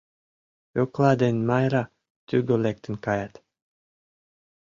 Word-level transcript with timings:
Пӧкла 0.71 1.11
ден 1.21 1.35
Майра 1.47 1.83
тӱгӧ 2.27 2.55
лектын 2.65 2.95
каят. 3.05 3.33